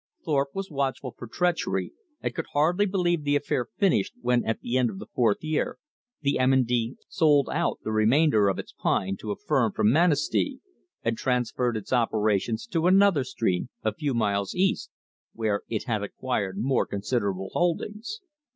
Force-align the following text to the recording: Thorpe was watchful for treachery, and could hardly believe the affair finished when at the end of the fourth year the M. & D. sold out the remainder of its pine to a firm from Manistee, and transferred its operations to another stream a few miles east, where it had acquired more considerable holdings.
Thorpe 0.25 0.55
was 0.55 0.71
watchful 0.71 1.13
for 1.15 1.27
treachery, 1.27 1.91
and 2.21 2.33
could 2.33 2.47
hardly 2.53 2.87
believe 2.87 3.23
the 3.23 3.35
affair 3.35 3.67
finished 3.77 4.15
when 4.19 4.43
at 4.43 4.59
the 4.61 4.75
end 4.75 4.89
of 4.89 4.97
the 4.97 5.05
fourth 5.05 5.43
year 5.43 5.77
the 6.21 6.39
M. 6.39 6.63
& 6.63 6.63
D. 6.63 6.95
sold 7.07 7.47
out 7.51 7.77
the 7.83 7.91
remainder 7.91 8.49
of 8.49 8.57
its 8.57 8.73
pine 8.73 9.15
to 9.17 9.29
a 9.31 9.35
firm 9.35 9.71
from 9.73 9.91
Manistee, 9.91 10.59
and 11.03 11.19
transferred 11.19 11.77
its 11.77 11.93
operations 11.93 12.65
to 12.65 12.87
another 12.87 13.23
stream 13.23 13.69
a 13.83 13.93
few 13.93 14.15
miles 14.15 14.55
east, 14.55 14.89
where 15.33 15.61
it 15.69 15.83
had 15.83 16.01
acquired 16.01 16.57
more 16.57 16.87
considerable 16.87 17.51
holdings. 17.53 18.21